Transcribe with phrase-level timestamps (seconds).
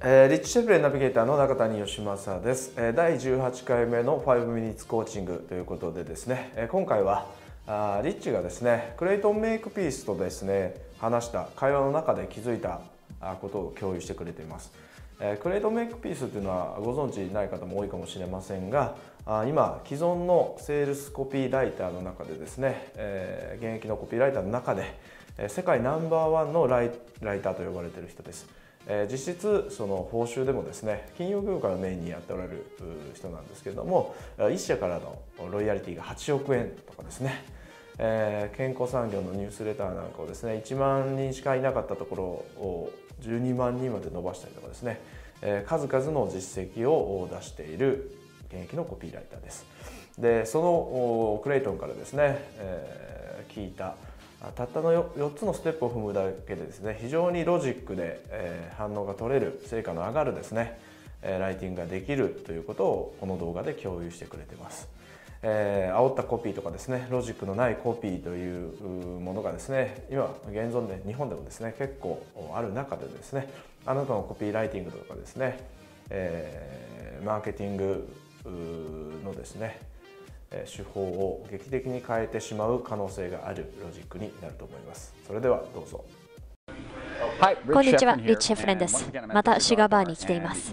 [0.00, 7.26] えー、リッチシェフレナビゲーターの中谷義正です、えー、第18回目の5ミニッツコーチングということでですね、えー、今回は
[7.66, 12.80] あリッチがですねクレイトンメイクピースとですね話した会話の中で気づいた
[13.40, 14.70] ことを共有してくれています、
[15.18, 18.94] え、クレイトンメイクピースというのはご存知ない方も多いかもしれませんが
[19.26, 24.96] あ今既存のセールスコピーライターの中でですね、え、現役のコピーライターの中で
[25.48, 28.57] 世界ナンバーワンのライライターと呼ばれている人です。
[28.88, 32.64] え、実質その報酬でもですね金融業界をメインにやっておられる
[33.14, 37.44] 人なんですけれども1社からのロイヤリティが8億円とかですね、
[37.98, 45.00] え、健康産業のニュースレターなんかをですね1万人しかいなかったところを12万人まで伸ばしたりとかですね、
[45.42, 48.12] え、数々の実績を出している
[48.48, 49.66] 現役のコピーライターです。
[50.18, 53.96] でそのクレイトンからですね、え、聞いた
[54.54, 60.78] たったの 4, つのステップを踏むだけでですね非常にロジックで、え反応が取れる成果の上がるですね、
[61.22, 64.88] えライティングができるということをこの動画で共有してくれてます。
[65.42, 73.48] えー、煽ったコピーとかですねロジックのないコピーというものがですね今現存で日本でもですね結構ある中でですね
[73.86, 75.60] あなたのコピーライティングとかですね、
[76.10, 78.08] えー、マーケティング
[79.24, 79.80] のですね
[80.50, 85.14] 手法を劇的に変えてしまう可能性があるロジックになると思います。
[85.26, 86.04] それではどうぞ。
[87.72, 89.10] こんにちは、リッチ・シェフレンです。
[89.28, 90.72] またシガバーに来ています。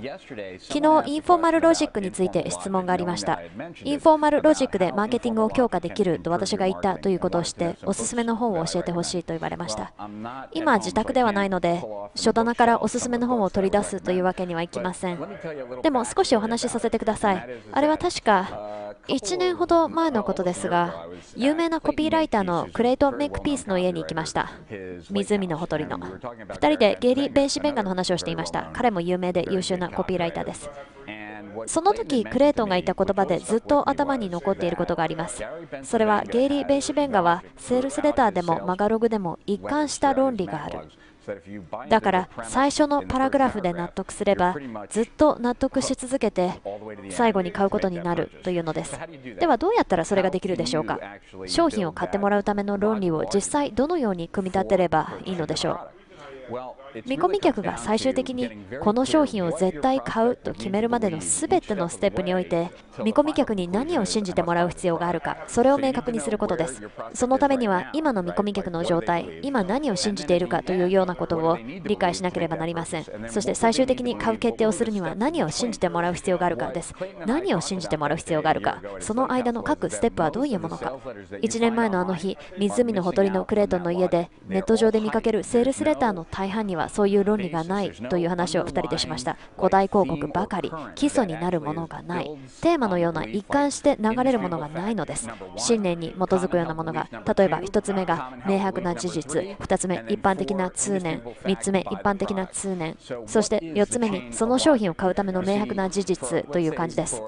[0.60, 3.42] 昨日、 informal logic について質問がありました。
[3.84, 9.94] informal logic でマーケティングを強化できると私が言ったということをして、おすすめの本を教えてほしいと言われました。
[10.52, 11.84] 今、自宅ではないので、
[12.16, 15.20] 書棚からおすすめの本を取り出すというわけにはいきません。
[15.82, 17.50] でも少しお話しさせてください。
[17.72, 24.52] あれは確か、1年ほど前のことですが、有名なコピーライターのクレイトン・メイクピースの家に行きました。
[25.12, 25.98] 湖のほとりの。
[25.98, 28.70] 2人でゲイリー・ベンシベンガの話をしていました。
[28.74, 30.70] 彼も有名で優秀なコピーライターです。
[31.68, 35.44] その時クレイトンが言った言葉でずっと頭に残っていることがあります。
[35.84, 40.80] それはゲイリー・ベンシベンガはセールスレターでもマガログでも一貫した論理がある。
[41.90, 44.56] だから最初のパラグラフで納得すれば
[44.90, 46.62] ずっと納得し続けて
[47.10, 48.98] 最後に買うことになるというのです。
[49.40, 51.00] ではどうやったらそれができるでしょうか？
[51.48, 55.72] 商品を買ってもらうための論理を実際どのように組み立てればいいのでしょ
[56.52, 56.85] う？
[57.06, 58.50] 見込み客が最終的に
[58.82, 62.72] この商品を絶対買うと決めるまでの全てのステップにおいて
[63.04, 66.82] 見込み客に何を信じてもらう必要があるかそれを明確にすることです。
[67.14, 73.06] そのためには今の見込み客の状態今何を信じているかというようなことを理解しなければなりません。
[73.28, 76.94] そして最終的に買う決定をするには何を信じてもらう必要があるかです。
[77.26, 80.94] 何を信じてもらう必要があるかその間の各ステップはどういうものか。
[81.42, 89.38] 1年前のあの日湖のほとりのクレートンの家でネット上で見かけるセールスレターの大半にはそういう論理がないという話を2人でしました。
[89.58, 92.32] 古代広告ばかり基礎になるものがない。
[92.62, 95.30] テーマのような一貫して流れるものがないのです。
[95.58, 107.22] 信念に基づくようなものが例えば1つ目が明白な事実2つ目一般的な通念3つ目一般的な通念そして4つ目にその商品を買うための明白な事実という感じです。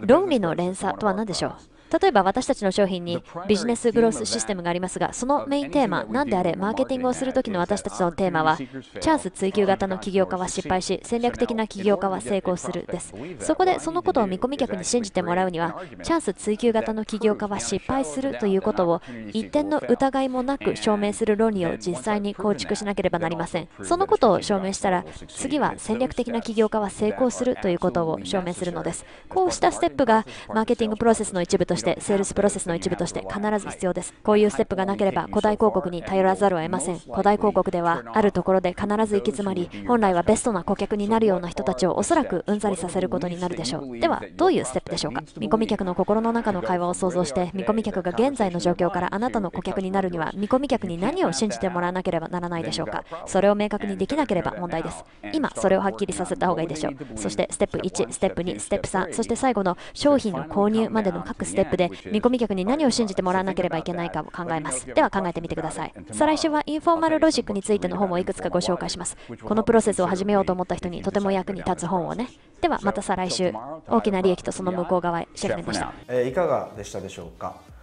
[0.00, 1.52] 論理の連鎖とは何でしょう？
[2.00, 13.14] 例えば私たちの商品にビジネスグロースシステムがありますが、そのメインテーマ、何であれ、マーケティングをするときの私たちのテーマは、チャンス追求型の起業家は失敗し、戦略的な起業家は成功するです。
[13.38, 19.00] そこでそのことを見込み客に信じてもらうには、チャンス追求型の起業家は失敗するということを
[19.32, 23.68] 一点の疑いもなく証明する論理を実際に構築しなければなりません。
[23.82, 29.04] そのことを証明したら、次は戦略的な起業家は成功するということを証明するのです。
[29.28, 34.14] こうしたステップがマーケティングプロセスの一部として、セールスプロセスの一部として必ず必要です。
[34.22, 36.98] こういうステップがなければ古代広告に頼らざるを得ません。
[36.98, 43.98] 古代広告ではあるところで必ず行き詰まり、本来はベストな顧客になるような人たちをおそらくうんざりさせることになるでしょう。
[43.98, 45.22] では、どういうステップでしょうか？
[45.38, 53.04] 見込み客の心の中の会話を想像して、見込み客が現在の状況からあなたの顧客になるには、見込み客に何を信じてもらわなければならないでしょうか？
[53.26, 55.04] それを明確にできなければ問題です。
[55.32, 56.96] 今、それをはっきりさせた方がいいでしょう。
[57.18, 64.86] そして、ステップ1、ステップ2、ステップ3、そして最後の商品の購入までの各ステップで、見込み客に何を信じてもらわなければいけないかを考えます。
[64.86, 65.94] では考えてみてください。
[66.12, 69.16] 再来週はインフォーマルロジックについての本をいくつかご紹介します。
[69.42, 72.28] このプロセスを始めようと思った人にとても役に立つ本をね。
[72.60, 73.52] ではまた再来週、
[73.88, 75.92] 大きな利益とその向こう側へ、シェフネでした。
[76.08, 77.74] えー、いかがでしたでしょうか？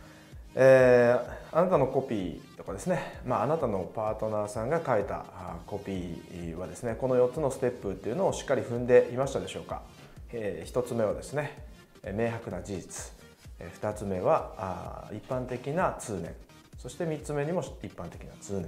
[0.53, 5.25] えー、あなたのコピーとかですね、まあ、あなたのパートナーさんが書いた
[5.65, 9.81] コピーはですねこの4つのステップっていうのをしっかり踏んでいましたでしょうか、
[10.33, 11.57] えー、1つ目はですね
[12.03, 13.13] 明白な事実
[13.81, 16.35] 2つ目は一般的な通念。
[16.77, 18.63] そして3つ目にも一般的な通念。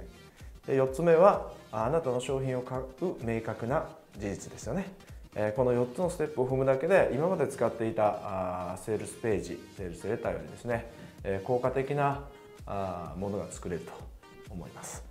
[0.66, 2.84] で4つ目はあなたの商品を買う
[3.22, 3.86] 明確な
[4.16, 4.86] 事実ですよね。
[5.56, 10.90] この4つのステップを踏むだけで今まで使っていたセールスページセールスレターよりですね
[11.42, 12.22] 効果的な
[13.16, 13.92] ものが作れると
[14.48, 15.02] 思います。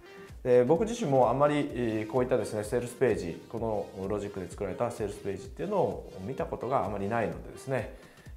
[0.44, 7.94] で僕自身もあんまりこういったですねセールスページこのロジックで作られたセールスページっていうのを見たことがあまりないのでですね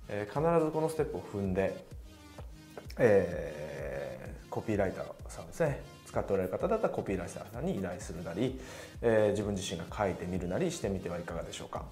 [0.09, 1.85] え必ずこのステップを踏んで、
[2.99, 8.59] えー、コピーライターさんですね使っておられる方だったらコピーライターさんに依頼するなり、
[9.03, 11.85] えー、自分自身が書いてみるなりしてみてはいかがでしょうか。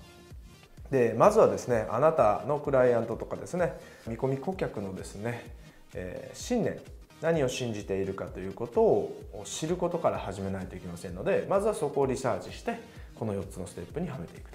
[0.91, 3.73] でまずはですねあなたのクライアントとかですね
[4.07, 5.51] 見込み顧客のですね、
[5.95, 6.79] えー、信念
[7.21, 12.79] 何を信じているかということを知ることから始めないといけませんのでまずはそこをリサーチして
[13.15, 14.51] この4つのステップにはめていく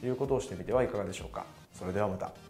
[0.00, 1.46] ということをしてみてはいかがでしょうか。
[1.72, 2.47] それではまた。